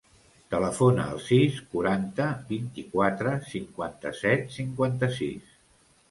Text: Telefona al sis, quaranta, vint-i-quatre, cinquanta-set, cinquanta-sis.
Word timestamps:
Telefona 0.51 1.03
al 1.15 1.19
sis, 1.25 1.57
quaranta, 1.73 2.29
vint-i-quatre, 2.51 3.33
cinquanta-set, 3.51 4.47
cinquanta-sis. 4.55 5.53